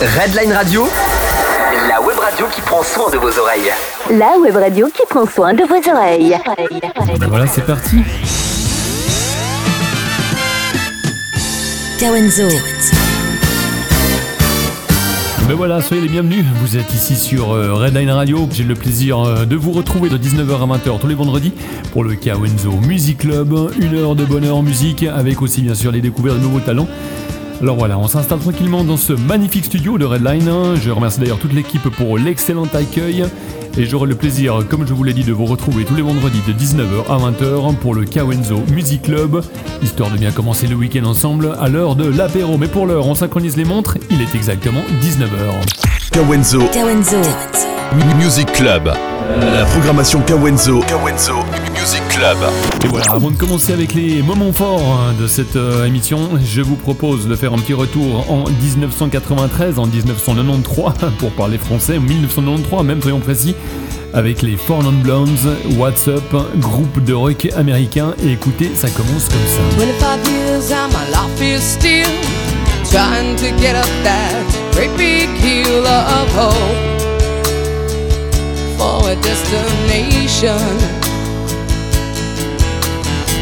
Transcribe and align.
Redline 0.00 0.54
Radio, 0.54 0.88
la 1.86 2.00
web 2.00 2.18
radio 2.18 2.46
qui 2.50 2.62
prend 2.62 2.82
soin 2.82 3.10
de 3.10 3.18
vos 3.18 3.38
oreilles. 3.38 3.70
La 4.10 4.38
web 4.38 4.56
radio 4.56 4.88
qui 4.88 5.02
prend 5.06 5.26
soin 5.26 5.52
de 5.52 5.62
vos 5.64 5.90
oreilles. 5.90 6.38
Ben 7.18 7.28
voilà, 7.28 7.46
c'est 7.46 7.66
parti. 7.66 7.98
Kawenzo. 11.98 12.48
Ben 15.46 15.54
voilà, 15.54 15.82
soyez 15.82 16.04
les 16.04 16.08
bienvenus. 16.08 16.46
Vous 16.62 16.78
êtes 16.78 16.94
ici 16.94 17.14
sur 17.14 17.52
euh, 17.52 17.74
Redline 17.74 18.10
Radio. 18.10 18.48
J'ai 18.52 18.64
le 18.64 18.76
plaisir 18.76 19.20
euh, 19.20 19.44
de 19.44 19.56
vous 19.56 19.72
retrouver 19.72 20.08
de 20.08 20.16
19h 20.16 20.62
à 20.62 20.78
20h 20.78 20.98
tous 20.98 21.08
les 21.08 21.14
vendredis 21.14 21.52
pour 21.92 22.04
le 22.04 22.14
Kawenzo 22.14 22.70
Music 22.88 23.18
Club. 23.18 23.54
Une 23.78 23.94
heure 23.96 24.14
de 24.14 24.24
bonheur 24.24 24.56
en 24.56 24.62
musique 24.62 25.02
avec 25.02 25.42
aussi 25.42 25.60
bien 25.60 25.74
sûr 25.74 25.92
les 25.92 26.00
découvertes 26.00 26.38
de 26.38 26.42
nouveaux 26.42 26.60
talents. 26.60 26.88
Alors 27.60 27.76
voilà, 27.76 27.98
on 27.98 28.08
s'installe 28.08 28.38
tranquillement 28.38 28.84
dans 28.84 28.96
ce 28.96 29.12
magnifique 29.12 29.66
studio 29.66 29.98
de 29.98 30.06
Redline. 30.06 30.76
Je 30.82 30.90
remercie 30.90 31.20
d'ailleurs 31.20 31.38
toute 31.38 31.52
l'équipe 31.52 31.88
pour 31.90 32.16
l'excellent 32.16 32.66
accueil. 32.72 33.24
Et 33.76 33.84
j'aurai 33.84 34.08
le 34.08 34.14
plaisir, 34.14 34.64
comme 34.68 34.86
je 34.86 34.94
vous 34.94 35.04
l'ai 35.04 35.12
dit, 35.12 35.24
de 35.24 35.32
vous 35.32 35.44
retrouver 35.44 35.84
tous 35.84 35.94
les 35.94 36.02
vendredis 36.02 36.40
de 36.46 36.52
19h 36.52 37.06
à 37.08 37.18
20h 37.18 37.76
pour 37.76 37.94
le 37.94 38.04
Kawenzo 38.04 38.62
Music 38.72 39.02
Club, 39.02 39.42
histoire 39.82 40.10
de 40.10 40.16
bien 40.16 40.32
commencer 40.32 40.66
le 40.66 40.74
week-end 40.74 41.04
ensemble 41.04 41.54
à 41.60 41.68
l'heure 41.68 41.96
de 41.96 42.08
l'apéro. 42.08 42.56
Mais 42.56 42.66
pour 42.66 42.86
l'heure, 42.86 43.06
on 43.06 43.14
synchronise 43.14 43.56
les 43.56 43.64
montres, 43.64 43.98
il 44.10 44.20
est 44.22 44.34
exactement 44.34 44.82
19h. 45.02 46.10
Kawenzo 46.12 46.60
Kawenzo. 46.72 47.18
Music 48.18 48.50
Club. 48.52 48.90
La 49.38 49.64
programmation 49.64 50.20
Kawenzo. 50.22 50.80
Kawenzo 50.80 51.34
Music 51.72 52.02
Club. 52.08 52.36
Et 52.84 52.88
voilà, 52.88 53.12
avant 53.12 53.30
de 53.30 53.36
commencer 53.36 53.72
avec 53.72 53.94
les 53.94 54.22
moments 54.22 54.52
forts 54.52 54.82
hein, 54.82 55.14
de 55.18 55.26
cette 55.26 55.56
euh, 55.56 55.84
émission, 55.84 56.30
je 56.44 56.62
vous 56.62 56.74
propose 56.74 57.28
de 57.28 57.36
faire 57.36 57.52
un 57.52 57.58
petit 57.58 57.74
retour 57.74 58.30
en 58.30 58.44
1993, 58.44 59.78
en 59.78 59.86
1993, 59.86 61.12
pour 61.18 61.30
parler 61.32 61.58
français, 61.58 61.98
1993 61.98 62.82
même 62.84 63.00
soyons 63.00 63.20
précis, 63.20 63.54
avec 64.14 64.42
les 64.42 64.56
Four 64.56 64.82
Non 64.82 64.92
Blondes, 64.92 65.56
What's 65.76 66.08
Up, 66.08 66.34
groupe 66.56 67.02
de 67.04 67.12
rock 67.12 67.48
américain, 67.56 68.14
et 68.24 68.32
écoutez, 68.32 68.70
ça 68.74 68.88
commence 68.90 69.28
comme 69.28 69.46
ça. 69.46 69.62
25 69.78 70.28
years 70.28 70.72
and 70.72 70.88
my 70.88 71.10
life 71.10 71.40
is 71.40 71.62
still 71.62 72.08
trying 72.90 73.36
to 73.36 73.46
get 73.60 73.76
up 73.76 73.88
that 74.02 74.44
great 74.72 74.96
big 74.96 75.28
hill 75.38 75.86
of 75.86 76.34
hope 76.36 76.99
for 78.80 79.12
a 79.12 79.16
destination. 79.20 80.56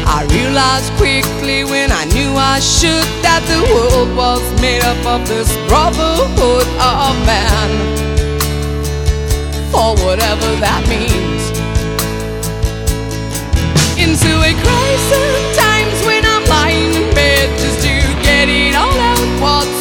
I 0.03 0.27
realized 0.35 0.91
quickly 0.99 1.63
when 1.63 1.93
I 1.93 2.03
knew 2.11 2.31
I 2.35 2.59
should 2.59 3.07
that 3.23 3.39
the 3.47 3.61
world 3.71 4.11
was 4.17 4.43
made 4.59 4.83
up 4.83 4.99
of 5.15 5.21
this 5.31 5.47
brotherhood 5.71 6.67
of 6.75 7.15
man. 7.23 7.71
For 9.71 9.95
whatever 10.03 10.49
that 10.59 10.83
means. 10.91 11.43
Into 13.95 14.31
a 14.43 14.53
crisis 14.59 15.39
times 15.55 15.97
when 16.03 16.23
I'm 16.27 16.43
lying 16.51 16.91
in 16.99 17.07
bed 17.15 17.47
just 17.63 17.79
to 17.87 17.95
get 18.27 18.49
it 18.49 18.75
all 18.75 18.99
out 19.11 19.29
what's 19.39 19.78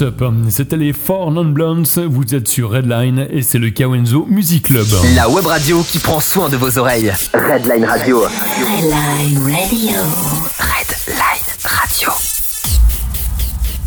What's 0.00 0.20
up 0.20 0.22
C'était 0.50 0.76
les 0.76 0.92
Four 0.92 1.32
Non 1.32 1.44
Blondes, 1.44 1.88
vous 2.08 2.34
êtes 2.34 2.46
sur 2.46 2.70
Redline 2.70 3.26
et 3.30 3.42
c'est 3.42 3.58
le 3.58 3.70
Kawenzo 3.70 4.26
Music 4.28 4.64
Club. 4.64 4.86
La 5.16 5.28
web 5.28 5.44
radio 5.44 5.82
qui 5.82 5.98
prend 5.98 6.20
soin 6.20 6.48
de 6.48 6.56
vos 6.56 6.78
oreilles. 6.78 7.12
Redline 7.34 7.84
Radio. 7.84 8.20
Redline 8.20 9.38
Radio. 9.38 9.98
Redline 10.60 11.48
Radio. 11.64 12.10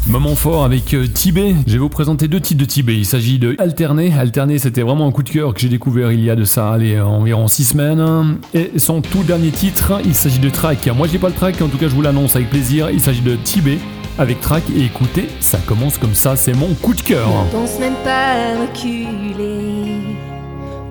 Moment 0.07 0.35
fort 0.35 0.65
avec 0.65 0.93
euh, 0.93 1.07
Tibet. 1.07 1.55
Je 1.65 1.73
vais 1.73 1.79
vous 1.79 1.87
présenter 1.87 2.27
deux 2.27 2.41
titres 2.41 2.59
de 2.59 2.65
Tibet. 2.65 2.95
Il 2.95 3.05
s'agit 3.05 3.39
de 3.39 3.55
Alterné. 3.57 4.11
Alterné, 4.17 4.59
c'était 4.59 4.81
vraiment 4.81 5.07
un 5.07 5.11
coup 5.11 5.23
de 5.23 5.29
cœur 5.29 5.53
que 5.53 5.61
j'ai 5.61 5.69
découvert 5.69 6.11
il 6.11 6.21
y 6.21 6.29
a 6.29 6.35
de 6.35 6.43
ça, 6.43 6.71
allez, 6.71 6.99
environ 6.99 7.47
6 7.47 7.63
semaines. 7.63 8.37
Et 8.53 8.71
son 8.77 9.01
tout 9.01 9.23
dernier 9.23 9.51
titre, 9.51 10.01
il 10.03 10.15
s'agit 10.15 10.39
de 10.39 10.49
Track. 10.49 10.89
Moi, 10.93 11.07
j'ai 11.07 11.19
pas 11.19 11.29
le 11.29 11.35
track, 11.35 11.61
en 11.61 11.67
tout 11.67 11.77
cas, 11.77 11.87
je 11.87 11.95
vous 11.95 12.01
l'annonce 12.01 12.35
avec 12.35 12.49
plaisir. 12.49 12.89
Il 12.89 12.99
s'agit 12.99 13.21
de 13.21 13.35
Tibet 13.35 13.77
avec 14.17 14.41
Track. 14.41 14.63
Et 14.75 14.85
écoutez, 14.85 15.27
ça 15.39 15.57
commence 15.65 15.97
comme 15.97 16.15
ça, 16.15 16.35
c'est 16.35 16.53
mon 16.53 16.73
coup 16.75 16.93
de 16.93 17.01
cœur. 17.01 17.27
Ne 17.27 17.51
pense 17.51 17.79
même 17.79 17.95
pas 18.03 18.57
reculer. 18.61 19.97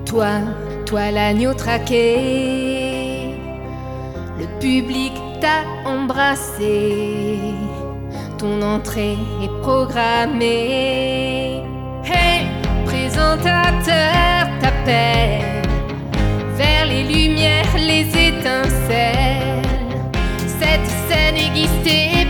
Toi, 0.05 0.27
toi 0.85 1.11
l'agneau 1.11 1.53
traqué. 1.53 3.35
Le 4.39 4.59
public 4.59 5.13
t'a 5.39 5.89
embrassé. 5.89 7.37
Ton 8.37 8.61
entrée 8.61 9.17
est 9.43 9.61
programmée. 9.61 11.63
Hey, 12.03 12.47
présentateur 12.85 13.65
t'appelle 14.61 15.61
vers 16.55 16.85
les 16.87 17.03
lumières, 17.03 17.77
les 17.77 18.01
étincelles. 18.01 19.61
Cette 20.59 20.87
scène 21.07 21.35
aiguise 21.35 21.69
tes 21.83 22.21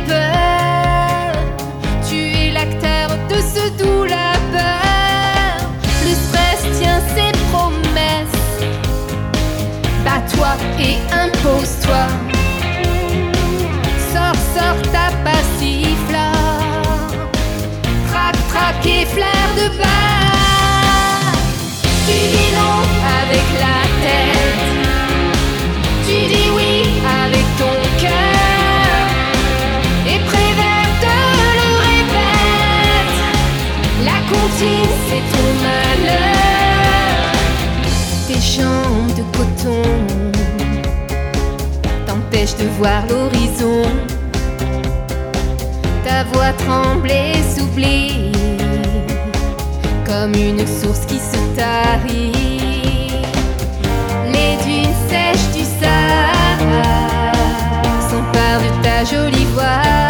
de 3.72 3.78
ce 3.78 3.84
doux 3.84 4.04
labeur. 4.04 5.70
Le 6.04 6.14
stress 6.14 6.80
tient 6.80 7.02
ses 7.16 7.32
promesses. 7.52 8.42
Bats-toi 10.04 10.56
et 10.80 10.98
impose-toi. 11.14 12.08
Sors, 14.12 14.42
sors 14.56 14.82
ta 14.92 15.08
passiflore. 15.24 16.32
Trac, 18.10 18.36
trac 18.50 18.86
et 18.86 19.06
flair 19.06 19.48
de 19.56 19.78
bas. 19.78 20.02
La 23.60 23.81
C'est. 34.62 34.92
Tes 38.28 38.40
jambes 38.40 39.14
de 39.18 39.24
coton 39.36 39.82
t'empêchent 42.06 42.58
de 42.58 42.68
voir 42.78 43.02
l'horizon. 43.10 43.90
Ta 46.06 46.24
voix 46.26 46.54
tremble 46.54 47.10
et 47.10 47.42
s'oublie 47.42 48.32
comme 50.06 50.36
une 50.36 50.68
source 50.68 51.08
qui 51.08 51.18
se 51.18 51.40
tarit. 51.56 52.32
Les 54.32 54.58
dunes 54.64 54.96
sèches 55.10 55.50
du 55.56 55.64
Sahara 55.80 57.32
s'emparent 58.10 58.62
de 58.62 58.84
ta 58.84 59.04
jolie 59.06 59.48
voix. 59.56 60.01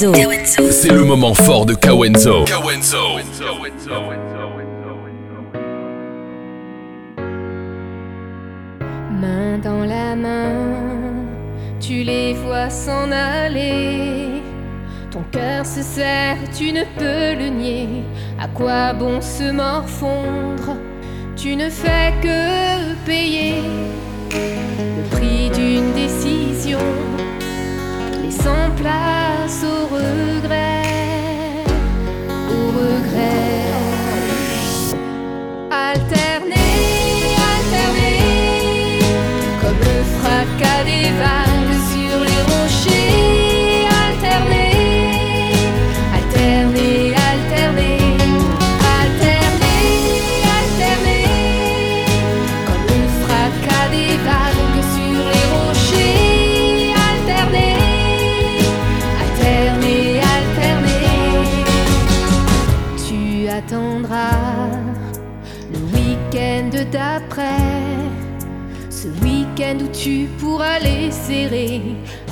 Kawenzo. 0.00 0.70
C'est 0.70 0.92
le 0.92 1.04
moment 1.04 1.34
fort 1.34 1.66
de 1.66 1.74
Kawenzo. 1.74 2.44
Kawenzo. 2.44 3.18
Main 9.20 9.58
dans 9.62 9.84
la 9.84 10.16
main, 10.16 10.54
tu 11.80 12.02
les 12.02 12.32
vois 12.32 12.70
s'en 12.70 13.10
aller. 13.12 14.40
Ton 15.10 15.22
cœur 15.30 15.66
se 15.66 15.82
serre, 15.82 16.38
tu 16.56 16.72
ne 16.72 16.84
peux 16.96 17.38
le 17.38 17.50
nier. 17.50 17.88
À 18.40 18.48
quoi 18.48 18.94
bon 18.94 19.20
se 19.20 19.52
morfondre? 19.52 20.78
Tu 21.36 21.56
ne 21.56 21.68
fais 21.68 22.14
que 22.22 22.94
payer 23.04 23.56
le 24.30 25.02
prix 25.10 25.50
d'une 25.50 25.92
décision, 25.92 26.78
tu 70.02 70.28
pourras 70.38 70.78
les 70.78 71.10
serrer 71.10 71.82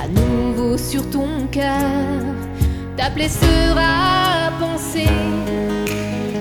à 0.02 0.08
nouveau 0.08 0.78
sur 0.78 1.08
ton 1.10 1.46
cœur. 1.50 2.22
Ta 2.96 3.10
plaie 3.10 3.28
sera 3.28 4.50
pensée, 4.58 5.04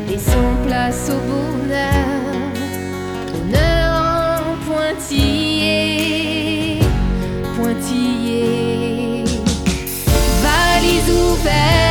laissant 0.10 0.56
place 0.66 1.12
au 1.12 1.20
bonheur. 1.30 2.06
Bonheur 3.34 3.90
en 4.40 4.56
pointillé, 4.66 5.70
pointillé. 7.58 9.26
Valise 10.44 11.10
ouverte, 11.12 11.87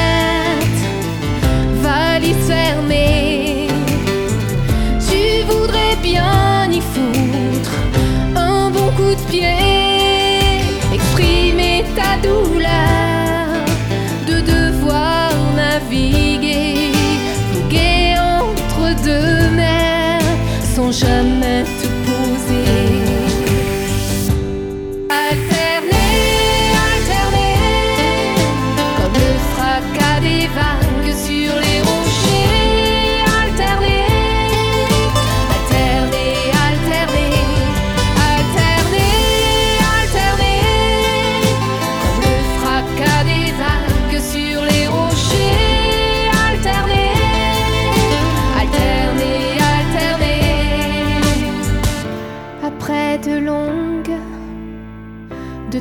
pied, 9.28 10.61
exprimer 10.92 11.85
ta 11.95 12.16
douleur 12.26 13.64
de 14.26 14.40
devoir 14.40 15.30
naviguer, 15.54 16.92
voguer 17.52 18.14
entre 18.18 19.02
deux 19.02 19.50
mers 19.54 20.21
sans 20.75 20.90
jamais 20.92 21.64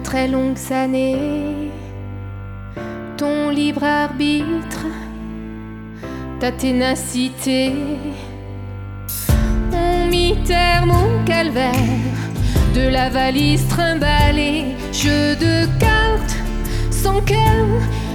très 0.05 0.27
longues 0.27 0.71
années, 0.71 1.71
ton 3.17 3.50
libre 3.50 3.83
arbitre, 3.83 4.85
ta 6.39 6.51
ténacité 6.51 7.74
ont 9.74 10.05
mis 10.07 10.38
terme 10.45 10.91
au 10.91 11.25
calvaire 11.25 12.05
de 12.75 12.88
la 12.88 13.09
valise 13.09 13.67
trimballée. 13.67 14.75
Jeu 14.93 15.35
de 15.35 15.65
cartes 15.79 16.38
sans 16.91 17.21
cœur, 17.21 17.65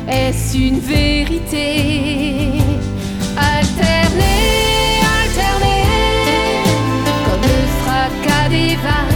est-ce 0.08 0.56
une 0.56 0.78
vérité? 0.78 2.52
Alterner, 3.36 5.00
alterner, 5.18 5.84
comme 7.26 7.44
le 7.54 7.60
fracas 7.80 8.48
des 8.48 8.76
vagues 8.76 9.09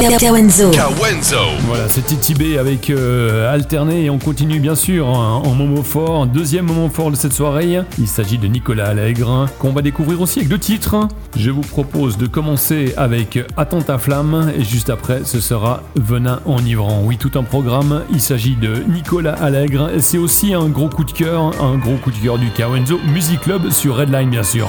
Kawenzo. 0.00 0.70
Kawenzo. 0.70 1.36
Voilà, 1.68 1.88
c'était 1.88 2.16
Tibet 2.16 2.58
avec 2.58 2.90
euh, 2.90 3.52
Alterné 3.52 4.06
et 4.06 4.10
on 4.10 4.18
continue 4.18 4.58
bien 4.58 4.74
sûr 4.74 5.06
hein, 5.08 5.40
en 5.44 5.54
moment 5.54 5.84
fort. 5.84 6.26
Deuxième 6.26 6.66
moment 6.66 6.88
fort 6.88 7.12
de 7.12 7.16
cette 7.16 7.32
soirée, 7.32 7.78
il 7.98 8.08
s'agit 8.08 8.36
de 8.36 8.48
Nicolas 8.48 8.88
Allègre 8.88 9.46
qu'on 9.60 9.70
va 9.70 9.82
découvrir 9.82 10.20
aussi 10.20 10.40
avec 10.40 10.48
deux 10.48 10.58
titres. 10.58 10.96
Je 11.36 11.50
vous 11.52 11.60
propose 11.60 12.18
de 12.18 12.26
commencer 12.26 12.92
avec 12.96 13.38
Attends 13.56 13.82
ta 13.82 13.98
flamme 13.98 14.50
et 14.58 14.64
juste 14.64 14.90
après 14.90 15.20
ce 15.24 15.38
sera 15.38 15.84
Venin 15.94 16.40
enivrant. 16.44 17.02
Oui, 17.04 17.16
tout 17.16 17.30
un 17.36 17.44
programme. 17.44 18.02
Il 18.10 18.20
s'agit 18.20 18.56
de 18.56 18.82
Nicolas 18.88 19.34
Allègre. 19.34 19.90
C'est 20.00 20.18
aussi 20.18 20.54
un 20.54 20.66
gros 20.66 20.88
coup 20.88 21.04
de 21.04 21.12
cœur, 21.12 21.52
un 21.62 21.76
gros 21.76 21.96
coup 21.96 22.10
de 22.10 22.16
cœur 22.16 22.38
du 22.38 22.50
Kawenzo 22.50 22.98
Music 23.12 23.42
Club 23.42 23.70
sur 23.70 23.96
Redline 23.96 24.30
bien 24.30 24.42
sûr. 24.42 24.68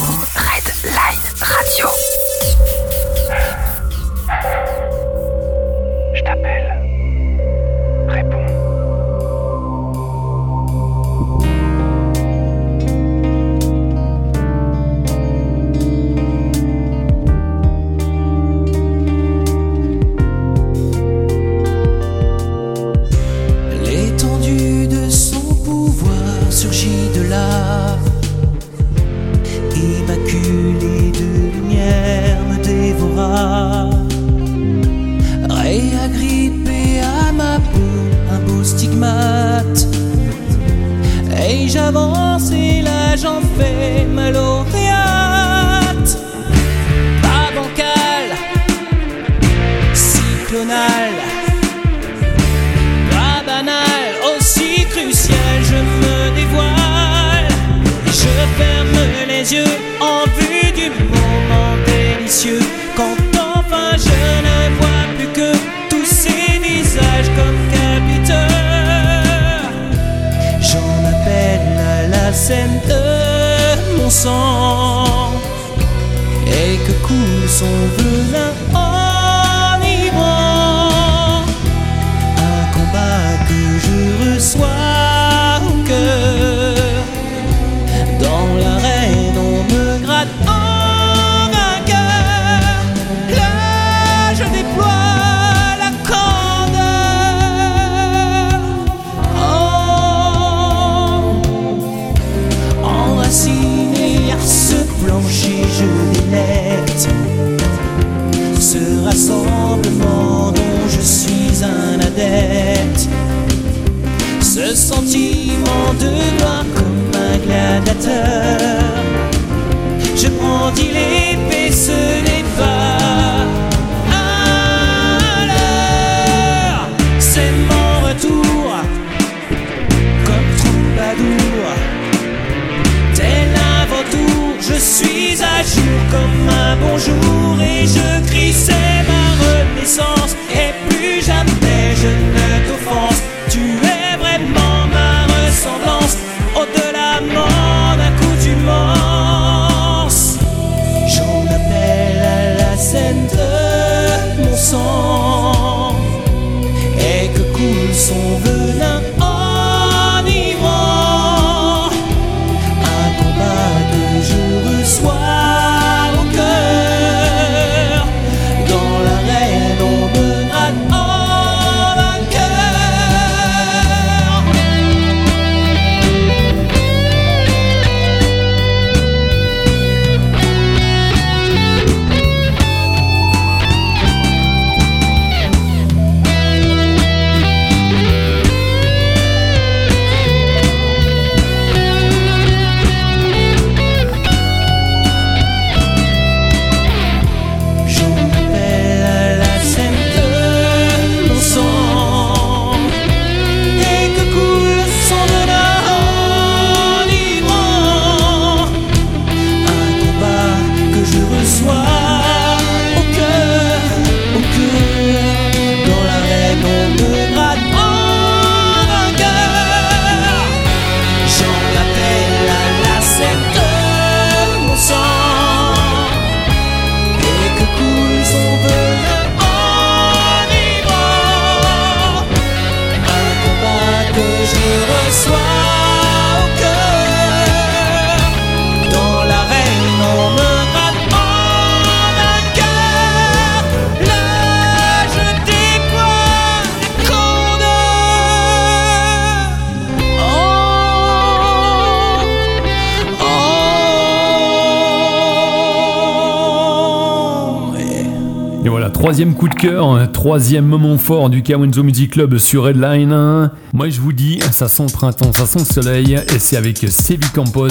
Troisième 259.11 259.35
coup 259.35 259.49
de 259.49 259.55
cœur, 259.55 260.09
troisième 260.13 260.65
moment 260.65 260.97
fort 260.97 261.29
du 261.29 261.43
Kawenzo 261.43 261.83
Music 261.83 262.11
Club 262.11 262.37
sur 262.37 262.63
Redline. 262.63 263.51
Moi 263.73 263.89
je 263.89 263.99
vous 263.99 264.13
dis, 264.13 264.39
ça 264.53 264.69
sent 264.69 264.83
le 264.87 264.93
printemps, 264.93 265.33
ça 265.33 265.45
sent 265.45 265.59
le 265.59 265.65
soleil, 265.65 266.13
et 266.13 266.39
c'est 266.39 266.55
avec 266.55 266.77
Sevi 266.77 267.29
Campos. 267.33 267.67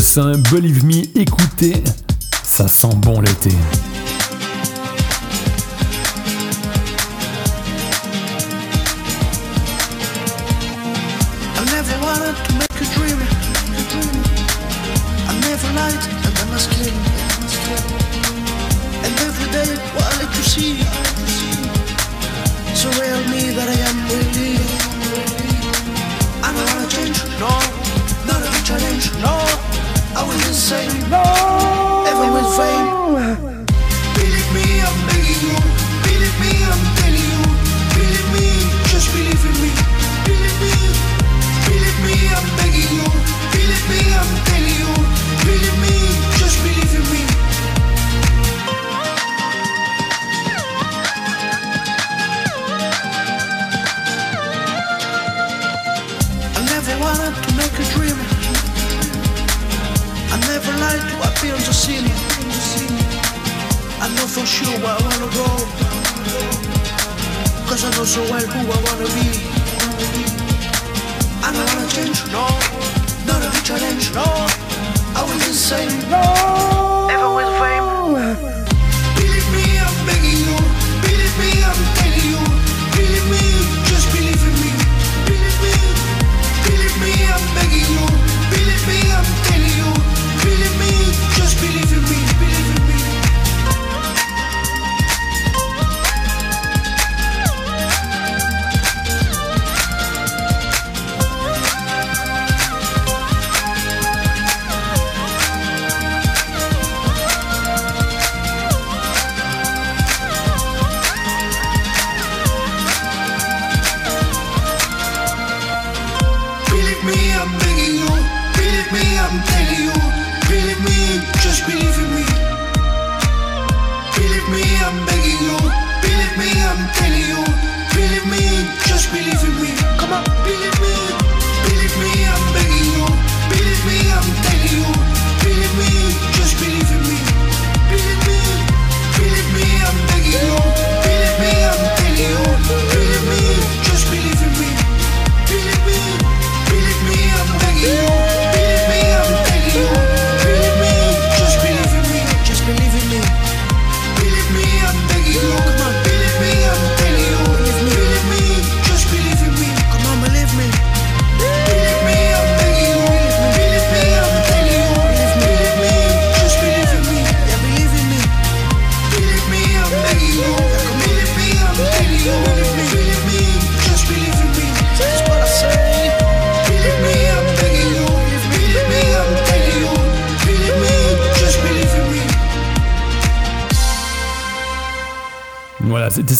Believe 0.52 0.84
me, 0.84 1.18
écoutez, 1.18 1.82
ça 2.42 2.68
sent 2.68 2.94
bon 2.94 3.22
l'été. 3.22 3.52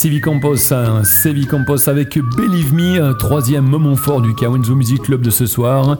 Sevi 0.01 0.23
Campos, 0.23 0.73
hein. 0.73 1.05
Sevi 1.05 1.45
Campos 1.45 1.87
avec 1.87 2.19
Believe 2.35 2.73
Me, 2.73 3.13
troisième 3.19 3.67
moment 3.67 3.97
fort 3.97 4.23
du 4.23 4.35
Kawenzo 4.35 4.75
Music 4.75 5.03
Club 5.03 5.21
de 5.21 5.29
ce 5.29 5.45
soir. 5.45 5.99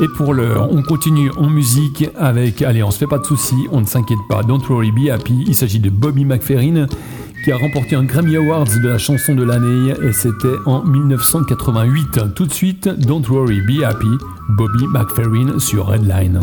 Et 0.00 0.06
pour 0.16 0.32
l'heure, 0.32 0.68
on 0.70 0.80
continue 0.80 1.32
en 1.36 1.50
musique 1.50 2.08
avec, 2.16 2.62
allez, 2.62 2.84
on 2.84 2.92
se 2.92 2.98
fait 2.98 3.08
pas 3.08 3.18
de 3.18 3.24
soucis, 3.24 3.66
on 3.72 3.80
ne 3.80 3.84
s'inquiète 3.84 4.20
pas, 4.28 4.44
Don't 4.44 4.62
Worry 4.68 4.92
Be 4.92 5.10
Happy. 5.10 5.42
Il 5.48 5.56
s'agit 5.56 5.80
de 5.80 5.90
Bobby 5.90 6.24
McFerrin 6.24 6.86
qui 7.42 7.50
a 7.50 7.56
remporté 7.56 7.96
un 7.96 8.04
Grammy 8.04 8.36
Awards 8.36 8.78
de 8.80 8.88
la 8.88 8.98
chanson 8.98 9.34
de 9.34 9.42
l'année 9.42 9.92
et 10.04 10.12
c'était 10.12 10.46
en 10.64 10.84
1988. 10.84 12.32
Tout 12.36 12.46
de 12.46 12.52
suite, 12.52 12.88
Don't 13.08 13.24
Worry 13.28 13.60
Be 13.60 13.82
Happy, 13.82 14.06
Bobby 14.50 14.86
McFerrin 14.86 15.58
sur 15.58 15.88
Redline. 15.88 16.42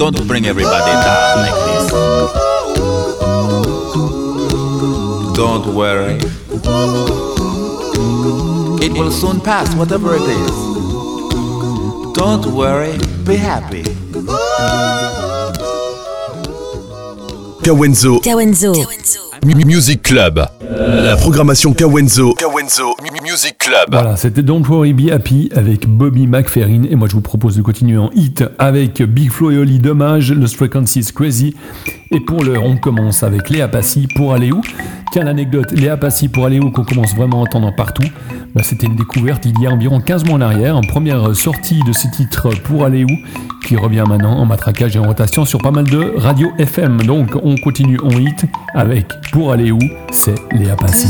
Don't 0.00 0.26
bring 0.26 0.46
everybody 0.46 0.92
down 0.92 1.36
like 1.44 1.60
this. 1.68 1.92
Don't 5.36 5.74
worry. 5.74 6.16
It 8.82 8.92
will 8.94 9.10
soon 9.10 9.42
pass, 9.42 9.74
whatever 9.74 10.14
it 10.14 10.22
is. 10.22 10.56
Don't 12.14 12.46
worry, 12.46 12.96
be 13.26 13.36
happy. 13.36 13.82
Kawenzo 17.62 18.20
Kawenzo. 18.22 18.72
Music 19.66 20.02
Club. 20.02 20.38
La 20.60 21.16
programmation 21.16 21.74
Kawenzo. 21.74 22.32
Kawenzo 22.36 22.94
Music 23.30 23.58
Club. 23.58 23.86
Voilà, 23.92 24.16
c'était 24.16 24.42
Don't 24.42 24.64
Worry 24.66 24.92
Be 24.92 25.12
Happy 25.12 25.50
avec 25.54 25.86
Bobby 25.86 26.26
McFerrin. 26.26 26.82
Et 26.90 26.96
moi, 26.96 27.06
je 27.06 27.14
vous 27.14 27.20
propose 27.20 27.56
de 27.56 27.62
continuer 27.62 27.96
en 27.96 28.10
hit 28.12 28.42
avec 28.58 29.02
Big 29.02 29.30
Flo 29.30 29.52
et 29.52 29.58
Oli 29.58 29.78
Dommage, 29.78 30.32
Lost 30.32 30.56
Frequencies 30.56 31.12
Crazy. 31.14 31.54
Et 32.10 32.18
pour 32.18 32.42
l'heure, 32.42 32.64
on 32.64 32.76
commence 32.76 33.22
avec 33.22 33.48
Léa 33.48 33.68
Passy 33.68 34.08
pour 34.16 34.32
aller 34.32 34.50
où 34.50 34.60
Tiens, 35.12 35.24
l'anecdote, 35.24 35.70
Léa 35.70 35.96
Passy 35.96 36.28
pour 36.28 36.44
aller 36.44 36.58
où 36.58 36.72
qu'on 36.72 36.82
commence 36.82 37.14
vraiment 37.14 37.38
à 37.38 37.42
entendre 37.42 37.72
partout. 37.76 38.08
Bah, 38.54 38.62
c'était 38.64 38.86
une 38.86 38.96
découverte 38.96 39.44
il 39.44 39.60
y 39.60 39.66
a 39.66 39.70
environ 39.70 40.00
15 40.00 40.24
mois 40.24 40.34
en 40.34 40.40
arrière, 40.40 40.76
en 40.76 40.82
première 40.82 41.36
sortie 41.36 41.80
de 41.86 41.92
ce 41.92 42.08
titre 42.08 42.48
pour 42.64 42.84
aller 42.84 43.04
où 43.04 43.16
qui 43.64 43.76
revient 43.76 44.04
maintenant 44.08 44.38
en 44.38 44.46
matraquage 44.46 44.96
et 44.96 44.98
en 44.98 45.04
rotation 45.04 45.44
sur 45.44 45.60
pas 45.60 45.70
mal 45.70 45.84
de 45.84 46.14
radio 46.16 46.50
FM. 46.58 47.02
Donc, 47.02 47.36
on 47.44 47.54
continue 47.56 48.00
en 48.00 48.10
hit 48.10 48.44
avec 48.74 49.06
Pour 49.30 49.52
aller 49.52 49.70
où 49.70 49.78
c'est 50.10 50.34
Léa 50.52 50.74
Passy. 50.74 51.08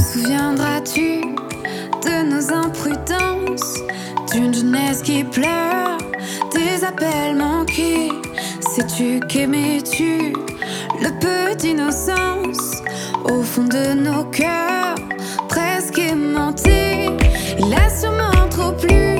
Pleure, 5.31 5.99
des 6.53 6.85
appels 6.85 7.37
manqués 7.37 8.11
Sais-tu 8.61 9.21
qu'aimais-tu 9.29 10.33
le 11.01 11.19
peu 11.19 11.55
d'innocence 11.57 12.83
au 13.25 13.43
fond 13.43 13.65
de 13.65 13.95
nos 13.95 14.25
cœurs, 14.25 14.95
presque 15.49 15.99
aimantés 15.99 17.07
Il 17.59 17.75
a 17.75 17.89
sûrement 17.91 18.49
trop 18.51 18.73
plu 18.73 19.20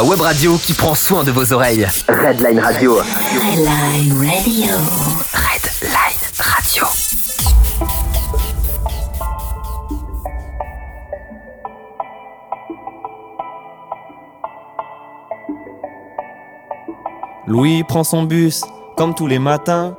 La 0.00 0.06
web 0.06 0.22
radio 0.22 0.56
qui 0.56 0.72
prend 0.72 0.94
soin 0.94 1.24
de 1.24 1.30
vos 1.30 1.52
oreilles. 1.52 1.86
Redline 2.08 2.58
Radio. 2.58 2.96
Redline 3.34 4.14
Radio. 4.14 4.72
Redline 5.34 6.16
Radio. 6.38 6.84
Louis 17.46 17.84
prend 17.84 18.02
son 18.02 18.22
bus, 18.22 18.64
comme 18.96 19.14
tous 19.14 19.26
les 19.26 19.38
matins. 19.38 19.98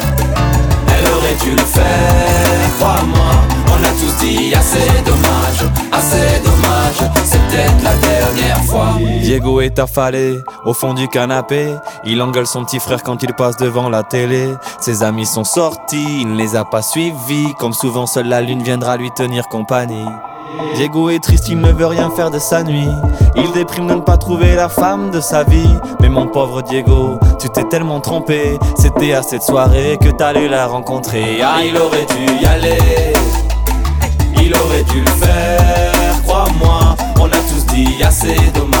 Elle 1.21 1.27
aurait 1.27 1.45
dû 1.45 1.51
le 1.51 1.57
faire, 1.57 2.75
crois-moi. 2.79 3.31
On 3.67 3.83
a 3.83 3.89
tous 3.89 4.25
dit 4.25 4.53
assez 4.55 4.87
dommage, 5.05 5.71
assez 5.91 6.41
dommage. 6.43 7.11
C'est 7.23 7.39
peut-être 7.47 7.83
la 7.83 7.95
dernière 7.95 8.63
fois. 8.65 8.97
Diego 9.21 9.61
est 9.61 9.77
affalé 9.79 10.39
au 10.65 10.73
fond 10.73 10.93
du 10.93 11.07
canapé. 11.07 11.75
Il 12.05 12.21
engueule 12.21 12.47
son 12.47 12.65
petit 12.65 12.79
frère 12.79 13.03
quand 13.03 13.21
il 13.23 13.33
passe 13.33 13.57
devant 13.57 13.89
la 13.89 14.03
télé. 14.03 14.53
Ses 14.79 15.03
amis 15.03 15.25
sont 15.25 15.43
sortis, 15.43 16.21
il 16.21 16.33
ne 16.33 16.37
les 16.37 16.55
a 16.55 16.65
pas 16.65 16.81
suivis. 16.81 17.53
Comme 17.59 17.73
souvent, 17.73 18.07
seule 18.07 18.27
la 18.27 18.41
lune 18.41 18.63
viendra 18.63 18.97
lui 18.97 19.11
tenir 19.11 19.47
compagnie. 19.47 20.07
Diego 20.75 21.09
est 21.09 21.19
triste, 21.19 21.49
il 21.49 21.59
ne 21.59 21.71
veut 21.71 21.85
rien 21.85 22.09
faire 22.09 22.31
de 22.31 22.39
sa 22.39 22.63
nuit. 22.63 22.87
Il 23.35 23.51
déprime 23.51 23.87
de 23.87 23.95
ne 23.95 23.99
pas 24.01 24.17
trouver 24.17 24.55
la 24.55 24.69
femme 24.69 25.11
de 25.11 25.19
sa 25.21 25.43
vie. 25.43 25.75
Mais 26.01 26.09
mon 26.09 26.27
pauvre 26.27 26.61
Diego, 26.61 27.19
tu 27.39 27.49
t'es 27.49 27.63
tellement 27.65 27.99
trompé. 27.99 28.57
C'était 28.77 29.13
à 29.13 29.23
cette 29.23 29.43
soirée 29.43 29.97
que 30.01 30.09
t'allais 30.09 30.47
la 30.47 30.67
rencontrer. 30.67 31.41
Ah, 31.43 31.59
il 31.63 31.77
aurait 31.77 32.05
dû 32.05 32.41
y 32.41 32.45
aller. 32.45 33.13
Il 34.43 34.53
aurait 34.55 34.83
dû 34.83 35.01
le 35.01 35.11
faire, 35.11 36.21
crois-moi. 36.25 36.95
On 37.19 37.25
a 37.25 37.29
tous 37.29 37.65
dit 37.73 38.03
assez 38.03 38.35
dommage, 38.53 38.80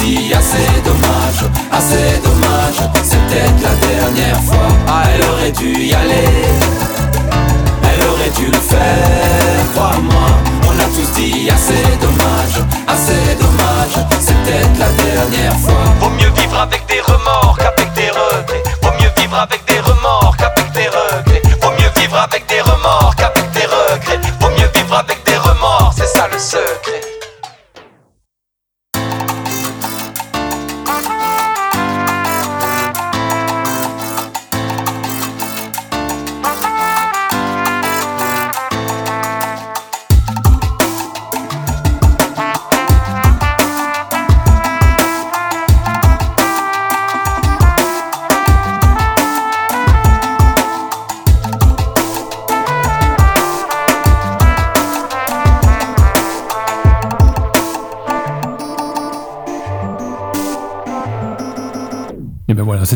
Dit 0.00 0.32
assez 0.32 0.80
dommage, 0.82 1.44
assez 1.70 2.18
dommage, 2.24 2.80
c'est 3.02 3.18
peut-être 3.26 3.60
la 3.62 3.74
dernière 3.86 4.40
fois. 4.42 4.68
Ah, 4.88 5.02
elle 5.14 5.22
aurait 5.28 5.52
dû 5.52 5.72
y 5.78 5.92
aller, 5.92 6.28
elle 7.84 8.08
aurait 8.08 8.30
dû 8.30 8.46
le 8.46 8.58
faire, 8.58 9.72
crois-moi. 9.74 10.28
On 10.66 10.78
a 10.80 10.84
tous 10.84 11.20
dit 11.20 11.50
assez 11.50 11.84
dommage, 12.00 12.56
assez 12.88 13.34
dommage, 13.38 14.06
c'est 14.20 14.34
peut-être 14.42 14.78
la 14.78 14.88
dernière 15.04 15.56
fois. 15.58 15.84
Vaut 16.00 16.10
mieux 16.10 16.30
vivre 16.30 16.58
avec 16.58 16.82
des 16.88 17.00
remords 17.02 17.58
qu'avec 17.58 17.92
des 17.92 18.10
regrets. 18.10 18.62
Vaut 18.82 18.92
mieux 19.00 19.12
vivre 19.18 19.38
avec 19.38 19.62
des 19.66 19.80
remords 19.80 20.19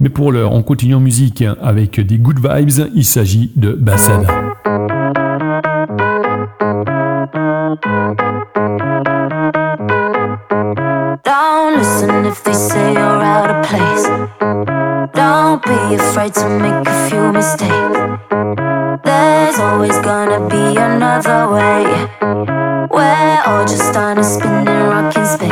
Mais 0.00 0.08
pour 0.08 0.32
l'heure, 0.32 0.52
on 0.52 0.64
continue 0.64 0.96
en 0.96 1.00
musique 1.00 1.44
avec 1.62 2.00
des 2.00 2.18
good 2.18 2.40
vibes, 2.40 2.88
il 2.92 3.04
s'agit 3.04 3.52
de 3.54 3.70
Bassada. 3.70 4.26
Afraid 15.94 16.34
to 16.34 16.48
make 16.48 16.86
a 16.86 17.08
few 17.08 17.32
mistakes. 17.32 17.98
There's 19.04 19.58
always 19.58 19.98
gonna 19.98 20.48
be 20.48 20.76
another 20.76 21.48
way. 21.50 21.84
We're 22.90 23.42
all 23.46 23.64
just 23.64 23.96
on 23.96 24.18
a 24.18 24.24
spinning 24.24 24.88
rock 24.90 25.12
space. 25.12 25.49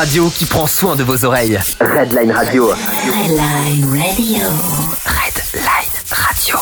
Radio 0.00 0.30
qui 0.30 0.46
prend 0.46 0.66
soin 0.66 0.96
de 0.96 1.02
vos 1.02 1.26
oreilles. 1.26 1.76
Redline 1.78 2.30
Radio. 2.32 2.72
Redline 3.04 3.84
Radio. 3.92 4.48
Redline 5.04 5.92
Radio. 6.10 6.58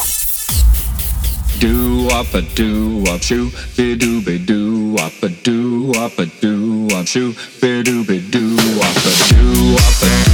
Do 1.61 2.09
up 2.09 2.35
a 2.35 2.43
do 2.57 3.05
up 3.07 3.23
shoo 3.23 3.53
be 3.77 3.95
do 3.95 4.21
be 4.23 4.39
do 4.39 4.97
up 4.99 5.23
a 5.23 5.29
do 5.29 5.93
up 5.95 6.19
a 6.19 6.27
do 6.41 6.89
up 6.97 7.07
shoo 7.07 7.33
be 7.61 7.85
do 7.85 8.03
be 8.03 8.19
do 8.19 8.57
up 8.81 8.97
a 9.07 9.33
do 9.33 9.77
up 9.77 10.03
a 10.03 10.25
do 10.25 10.28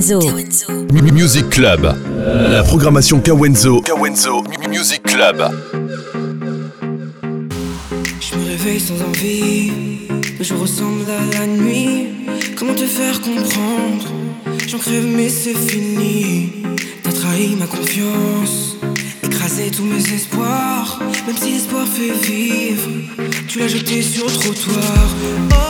Kawenzo. 0.00 0.86
Music 1.12 1.50
Club. 1.50 1.94
La 2.50 2.62
programmation 2.62 3.20
Kawenzo. 3.20 3.82
Kawenzo 3.82 4.42
Music 4.66 5.02
Club. 5.02 5.50
Je 8.18 8.34
me 8.34 8.48
réveille 8.48 8.80
sans 8.80 8.94
envie. 8.94 9.70
Le 10.38 10.42
jour 10.44 10.60
ressemble 10.60 11.04
à 11.10 11.38
la 11.38 11.46
nuit. 11.46 12.06
Comment 12.58 12.72
te 12.74 12.86
faire 12.86 13.20
comprendre? 13.20 14.08
J'en 14.66 14.78
crève, 14.78 15.04
mais 15.04 15.28
c'est 15.28 15.54
fini. 15.54 16.50
T'as 17.02 17.12
trahi 17.12 17.56
ma 17.56 17.66
confiance. 17.66 18.76
Écrasé 19.22 19.70
tous 19.70 19.84
mes 19.84 20.14
espoirs. 20.14 20.98
Même 21.26 21.36
si 21.36 21.52
l'espoir 21.52 21.86
fait 21.86 22.26
vivre, 22.26 22.88
tu 23.48 23.58
l'as 23.58 23.68
jeté 23.68 24.00
sur 24.00 24.24
le 24.24 24.32
trottoir. 24.32 25.08
Oh 25.52 25.69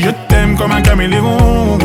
Je 0.00 0.10
t'aime 0.28 0.56
comme 0.56 0.72
un 0.72 0.80
caméléon. 0.80 1.78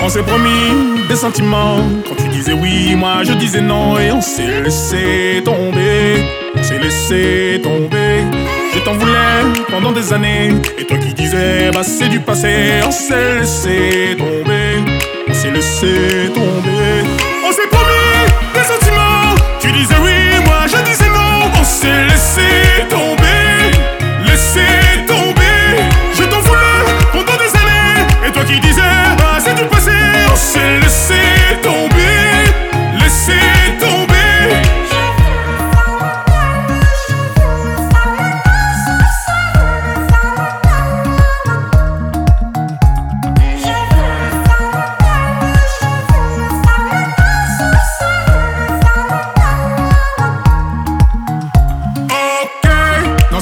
On 0.00 0.08
s'est 0.08 0.22
promis 0.22 1.06
des 1.08 1.16
sentiments. 1.16 1.78
Quand 2.08 2.14
tu 2.16 2.28
disais 2.28 2.52
oui, 2.52 2.94
moi 2.94 3.24
je 3.24 3.32
disais 3.32 3.60
non. 3.60 3.98
Et 3.98 4.12
on 4.12 4.20
s'est 4.20 4.62
laissé 4.62 5.42
tomber. 5.44 6.24
On 6.56 6.62
s'est 6.62 6.78
laissé 6.78 7.60
tomber. 7.62 8.24
Je 8.74 8.78
t'en 8.80 8.94
voulais 8.94 9.60
pendant 9.70 9.92
des 9.92 10.12
années. 10.12 10.52
Et 10.78 10.84
toi 10.84 10.98
qui 10.98 11.12
disais, 11.14 11.70
bah 11.72 11.82
c'est 11.82 12.08
du 12.08 12.20
passé. 12.20 12.80
On 12.86 12.90
s'est 12.92 13.40
laissé 13.40 14.16
tomber. 14.16 14.78
On 15.28 15.34
s'est 15.34 15.50
laissé 15.50 16.30
tomber. 16.32 16.71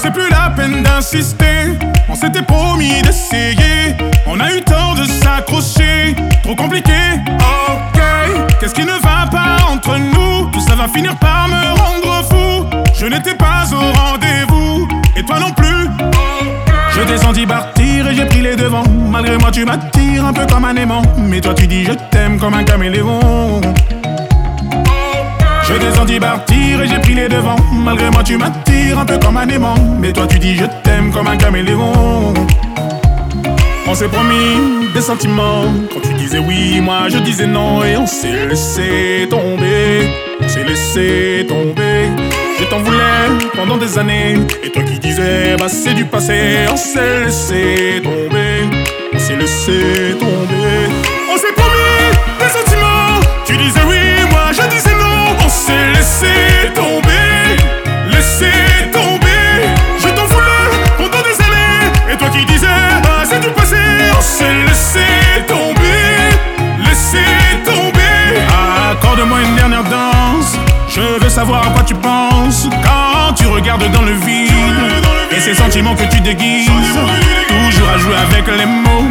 C'est 0.03 0.13
plus 0.13 0.29
la 0.31 0.51
peine 0.51 0.83
d'insister. 0.83 1.79
On 2.09 2.15
s'était 2.15 2.43
promis 2.43 3.03
d'essayer. 3.03 3.97
On 4.27 4.41
a 4.41 4.53
eu 4.53 4.63
tort 4.63 4.95
de 4.95 5.05
s'accrocher. 5.05 6.17
Trop 6.43 6.55
compliqué. 6.55 6.93
Ok, 7.39 8.01
qu'est-ce 8.59 8.75
qui 8.75 8.85
ne 8.85 8.99
va 9.03 9.29
pas 9.31 9.65
entre 9.71 9.99
nous? 9.99 10.51
Tout 10.51 10.61
ça 10.61 10.75
va 10.75 10.89
finir 10.89 11.17
par 11.17 11.49
me 11.49 11.79
rendre 11.79 12.25
fou. 12.29 12.67
Je 12.99 13.07
n'étais 13.07 13.35
pas 13.35 13.65
au 13.73 13.93
rendez-vous. 13.99 14.89
Et 15.17 15.23
toi 15.23 15.39
non 15.39 15.53
plus. 15.53 15.89
Je 16.97 17.03
descendis 17.03 17.47
partir 17.47 18.09
et 18.09 18.15
j'ai 18.15 18.27
pris 18.27 18.41
les 18.41 18.57
devants. 18.57 18.85
Malgré 19.11 19.37
moi, 19.39 19.51
tu 19.51 19.65
m'attires 19.65 20.25
un 20.25 20.33
peu 20.33 20.47
comme 20.47 20.65
un 20.65 20.77
aimant. 20.77 21.03
Mais 21.19 21.41
toi, 21.41 21.55
tu 21.55 21.67
dis 21.67 21.85
je 21.85 21.93
t'aime 22.11 22.39
comme 22.39 22.55
un 22.55 22.65
caméléon. 22.65 23.61
Je 25.73 25.79
descendis 25.79 26.19
partir 26.19 26.83
et 26.83 26.89
j'ai 26.89 26.99
pris 26.99 27.15
les 27.15 27.29
devants. 27.29 27.57
Malgré 27.73 28.11
moi, 28.11 28.23
tu 28.23 28.37
m'attires 28.37 28.99
un 28.99 29.05
peu 29.05 29.19
comme 29.19 29.37
un 29.37 29.49
aimant. 29.49 29.77
Mais 29.99 30.13
toi, 30.13 30.27
tu 30.27 30.39
dis 30.39 30.57
je 30.57 30.65
t'aime 30.83 31.13
comme 31.13 31.29
un 31.29 31.37
caméléon. 31.37 32.35
On 33.87 33.95
s'est 33.95 34.09
promis 34.09 34.91
des 34.95 35.01
sentiments. 35.01 35.65
Quand 35.93 36.01
tu 36.01 36.15
disais 36.15 36.39
oui, 36.39 36.81
moi 36.81 37.09
je 37.09 37.19
disais 37.19 37.47
non. 37.47 37.85
Et 37.85 37.97
on 37.97 38.07
s'est 38.07 38.47
laissé 38.49 39.27
tomber. 39.29 40.09
On 40.41 40.49
s'est 40.49 40.65
laissé 40.65 41.47
tomber. 41.49 42.11
Je 42.59 42.65
t'en 42.67 42.79
voulais 42.81 43.49
pendant 43.57 43.77
des 43.77 43.99
années. 43.99 44.35
Et 44.63 44.71
toi 44.71 44.83
qui 44.83 44.99
disais, 44.99 45.57
bah 45.59 45.69
c'est 45.69 45.95
du 45.95 46.05
passé. 46.05 46.67
On 46.71 46.77
s'est 46.77 47.25
laissé 47.25 48.03
tomber. 48.03 48.69
On 49.15 49.19
s'est 49.19 49.37
laissé 49.37 50.17
tomber. 50.19 50.79
On 51.33 51.37
s'est 51.37 51.55
promis 51.57 52.11
des 52.39 52.49
sentiments. 52.49 53.21
Tu 53.47 53.57
disais 53.57 53.81
oui, 53.89 54.00
s'est 55.71 55.87
laissé 55.95 56.73
tomber. 56.75 57.57
Laissé 58.11 58.51
tomber. 58.93 59.47
Je 59.99 60.09
t'en 60.09 60.27
voulais 60.27 60.69
pendant 60.97 61.23
des 61.23 61.37
années. 61.47 62.13
Et 62.13 62.17
toi 62.17 62.29
qui 62.29 62.45
disais, 62.45 62.67
bah 63.03 63.23
c'est 63.25 63.41
du 63.41 63.51
passé. 63.51 63.77
On 64.17 64.21
s'est 64.21 64.55
laissé 64.67 65.07
tomber. 65.47 66.07
Laissé 66.85 67.25
tomber. 67.65 68.41
Accorde-moi 68.91 69.39
une 69.43 69.57
dernière 69.57 69.85
danse. 69.85 70.59
Je 70.89 71.03
veux 71.23 71.29
savoir 71.31 71.69
à 71.69 71.71
quoi 71.71 71.83
tu 71.85 71.95
penses 71.95 72.69
quand 72.83 73.35
tu 73.35 73.47
regardes 73.47 73.91
dans 73.93 74.03
le 74.03 74.13
vide. 74.13 74.51
Et 75.31 75.41
ces 75.41 75.55
sentiments 75.55 75.95
que 75.95 76.05
tu 76.05 76.21
déguises. 76.21 76.67
Toujours 76.67 77.89
à 77.95 77.99
jouer 77.99 78.17
avec 78.17 78.47
les 78.59 78.67
mots. 78.67 79.07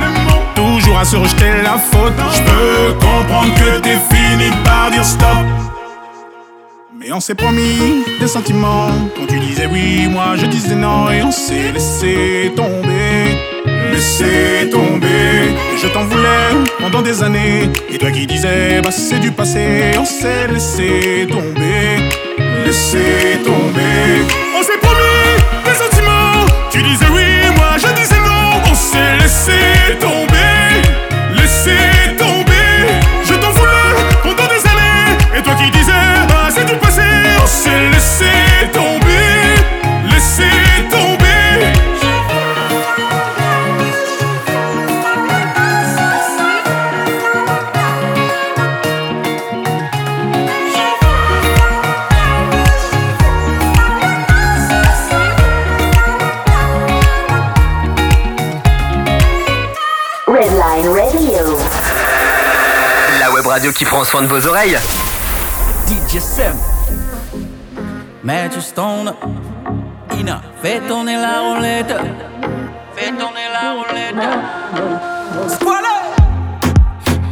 Toujours 0.55 0.99
à 0.99 1.05
se 1.05 1.15
rejeter 1.15 1.61
la 1.63 1.77
faute. 1.77 2.13
Je 2.35 2.41
peux 2.41 2.93
comprendre 2.99 3.53
que 3.55 3.79
t'es 3.79 3.97
fini 4.11 4.51
par 4.65 4.91
dire 4.91 5.05
stop. 5.05 5.78
Mais 7.09 7.15
on 7.15 7.19
s'est 7.19 7.33
promis 7.33 8.03
des 8.19 8.27
sentiments. 8.27 8.91
Quand 9.15 9.25
tu 9.25 9.39
disais 9.39 9.65
oui, 9.65 10.07
moi 10.07 10.35
je 10.35 10.45
disais 10.45 10.75
non. 10.75 11.09
Et 11.09 11.23
on 11.23 11.31
s'est 11.31 11.71
laissé 11.71 12.51
tomber. 12.55 13.35
Laissé 13.91 14.69
tomber. 14.69 15.55
Et 15.73 15.77
je 15.81 15.87
t'en 15.87 16.03
voulais 16.03 16.53
pendant 16.79 17.01
des 17.01 17.23
années. 17.23 17.67
Et 17.89 17.97
toi 17.97 18.11
qui 18.11 18.27
disais, 18.27 18.79
bah 18.83 18.91
c'est 18.91 19.17
du 19.17 19.31
passé. 19.31 19.97
On 19.97 20.05
s'est 20.05 20.49
laissé 20.49 21.25
tomber. 21.27 21.97
Laissé 22.63 23.39
tomber. 23.43 24.21
On 24.55 24.61
s'est 24.61 24.77
promis 24.79 25.33
des 25.65 25.73
sentiments. 25.73 26.45
Tu 26.69 26.83
disais 26.83 27.09
oui, 27.11 27.25
moi 27.55 27.71
je 27.77 27.87
disais 27.99 28.19
non. 28.19 28.61
On 28.69 28.75
s'est 28.75 29.17
laissé 29.17 29.97
tomber. 29.99 30.18
Qui 63.79 63.85
prend 63.85 64.03
soin 64.03 64.21
de 64.21 64.27
vos 64.27 64.45
oreilles. 64.45 64.77
DJ 65.87 66.19
Sam. 66.19 66.57
Match 68.25 68.59
Stone. 68.59 69.13
Ina, 70.19 70.41
fais 70.61 70.81
tourner 70.85 71.15
la 71.15 71.39
roulette. 71.39 71.95
Fais 72.93 73.11
tourner 73.11 73.47
la 73.53 73.75
roulette. 73.77 74.19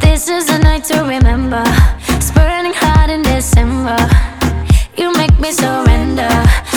This 0.00 0.28
is 0.28 0.48
a 0.48 0.58
night 0.60 0.84
to 0.84 1.04
remember. 1.04 1.62
It's 2.16 2.30
burning 2.30 2.72
hot 2.72 3.10
in 3.10 3.20
December. 3.20 3.98
You 4.96 5.12
make 5.18 5.38
me 5.38 5.52
surrender. 5.52 6.30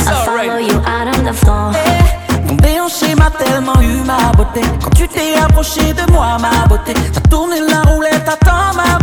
I'll 0.06 0.26
follow 0.26 0.58
you 0.58 0.80
out 0.86 1.08
on 1.16 1.24
the 1.24 1.34
floor. 1.34 1.72
Ton 2.46 2.58
déhanché 2.58 3.16
m'a 3.16 3.32
tellement 3.32 3.80
eu 3.82 4.04
ma 4.04 4.34
beauté. 4.36 4.60
Quand 4.84 4.90
tu 4.90 5.08
t'es 5.08 5.34
approché 5.42 5.94
de 5.94 6.12
moi, 6.12 6.38
ma 6.42 6.68
beauté. 6.68 6.94
T'as 7.14 7.22
tourné 7.30 7.62
la 7.62 7.90
roulette, 7.90 8.28
attends 8.28 8.76
ma 8.76 8.84
beauté. 8.84 9.01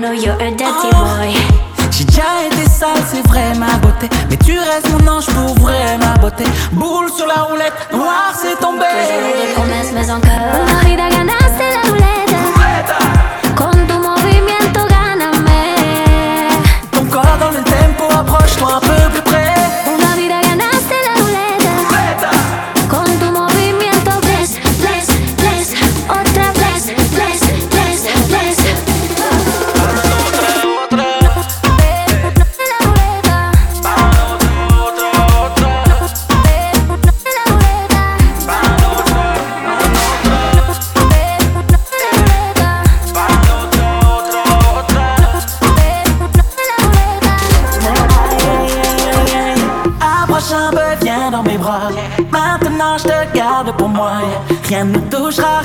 Know 0.00 0.12
you're 0.12 0.34
a 0.34 0.50
dirty 0.50 0.90
boy. 0.90 1.34
J'ai 1.90 2.04
déjà 2.04 2.46
été 2.46 2.68
sale, 2.68 3.02
c'est 3.06 3.26
vrai 3.28 3.54
ma 3.58 3.76
beauté. 3.78 4.08
Mais 4.30 4.36
tu 4.36 4.58
restes 4.58 4.88
mon 4.90 5.06
ange 5.12 5.26
pour 5.26 5.54
vrai 5.58 5.98
ma 5.98 6.14
beauté. 6.18 6.44
Boule 6.72 7.10
sur 7.10 7.26
la 7.26 7.42
roulette, 7.42 7.74
noir 7.92 8.32
c'est 8.34 8.58
tombé. 8.60 8.86
de 8.86 9.54
promesas, 9.54 9.92
mais 9.92 10.10
encore. 10.10 10.30
Una 10.62 10.80
vida 10.88 11.08
ganaste 11.08 11.64
la 11.76 11.90
ruleta. 11.90 12.98
Con 13.56 13.86
tu 13.86 13.94
movimiento, 13.94 14.80
gáname. 14.88 15.60
Ton 16.92 17.04
corps 17.06 17.38
dans 17.38 17.50
le 17.50 17.62
tempo, 17.62 18.04
approche-toi 18.10 18.76
un 18.76 18.80
peu 18.80 19.11
Rien 54.72 54.86
ne 54.86 54.94
nous 54.94 55.10
touchera, 55.10 55.60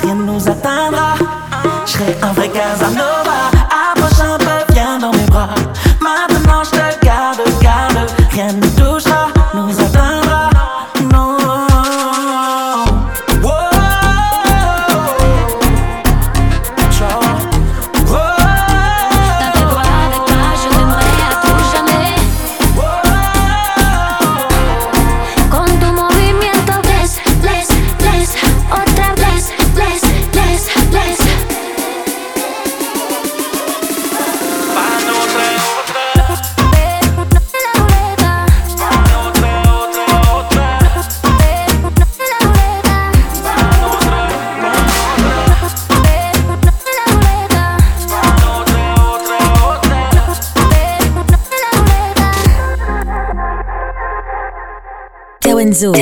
Kawenzo. 55.58 55.92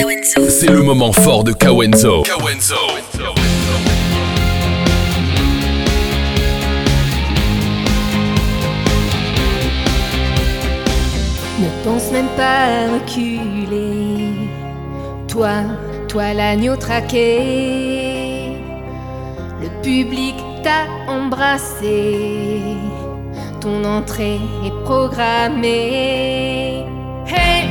C'est 0.50 0.68
le 0.68 0.82
moment 0.82 1.12
fort 1.12 1.42
de 1.42 1.54
Kawenzo. 1.54 2.24
Kawenzo. 2.24 2.74
Ne 11.58 11.84
pense 11.84 12.12
même 12.12 12.28
pas 12.36 12.66
à 12.66 12.92
reculer. 12.92 14.28
Toi, 15.26 15.62
toi 16.06 16.34
l'agneau 16.34 16.76
traqué. 16.76 18.58
Le 19.62 19.70
public 19.82 20.34
t'a 20.62 20.84
embrassé. 21.10 22.60
Ton 23.62 23.84
entrée 23.84 24.38
est 24.66 24.84
programmée. 24.84 26.84
Hey, 27.26 27.70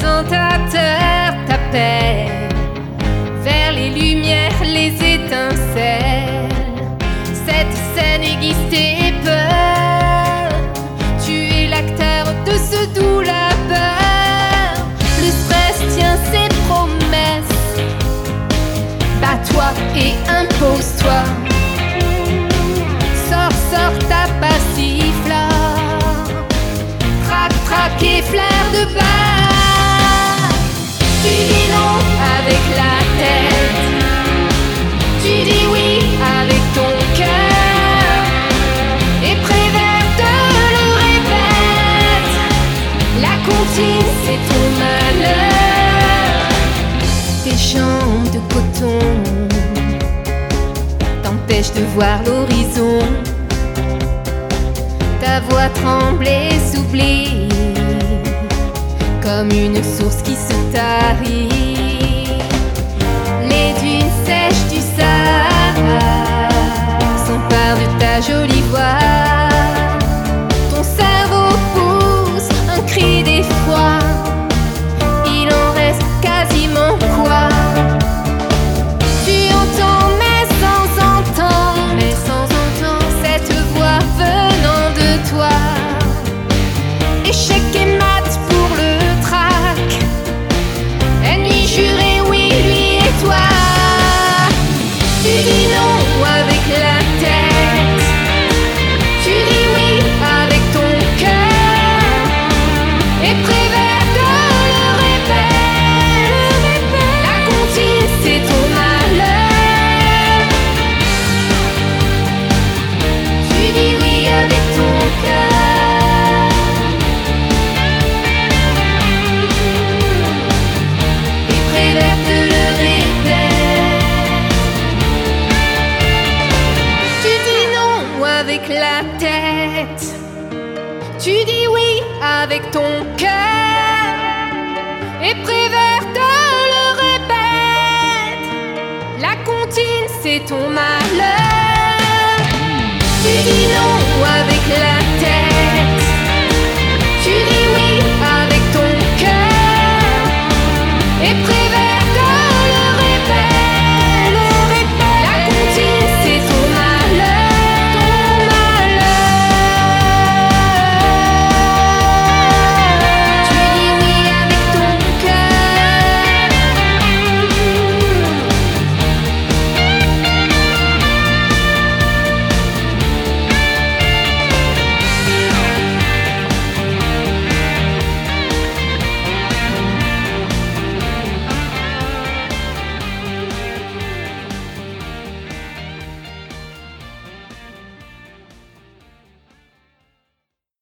présentateur 0.00 1.34
t'appelle. 1.46 2.48
Vers 3.42 3.72
les 3.72 3.90
lumières, 3.90 4.62
les 4.64 4.92
étincelles. 5.14 6.48
Cette 7.46 7.74
scène 7.94 8.22
aiguise 8.22 8.56
tes 8.70 9.12
peurs. 9.24 10.52
Tu 11.24 11.32
es 11.32 11.68
l'acteur 11.68 12.26
de 12.46 12.52
ce 12.52 12.86
doux 12.98 13.20
labeur. 13.20 14.72
Le 15.22 15.30
stress 15.30 15.96
tient 15.96 16.18
ses 16.32 16.48
promesses. 16.66 17.60
Bats-toi 19.20 19.68
et 19.96 20.14
impose-toi. 20.30 21.22
Sors, 23.28 23.56
sors 23.70 23.98
ta 24.08 24.24
passiflore. 24.40 25.58
Trac, 27.26 27.52
trac 27.66 28.02
et 28.02 28.22
flair 28.22 28.64
de 28.72 28.94
bas. 28.94 29.39
De 48.32 48.38
coton 48.54 48.98
t'empêchent 51.22 51.72
de 51.72 51.84
voir 51.94 52.20
l'horizon. 52.24 53.00
Ta 55.20 55.40
voix 55.48 55.68
tremble 55.74 56.26
et 56.26 56.50
s'oublie 56.72 57.48
comme 59.30 59.50
une 59.52 59.82
source 59.82 60.22
qui 60.22 60.34
se 60.34 60.54
tarit. 60.72 61.48
Les 63.48 63.72
dunes 63.80 64.10
sèches 64.24 64.66
du 64.72 64.80
Sahara 64.96 66.48
s'emparent 67.26 67.78
de 67.78 68.00
ta 68.00 68.20
jolie 68.20 68.62
voix. 68.70 69.39